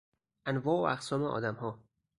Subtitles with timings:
[0.47, 1.79] انواع و اقسام آدمها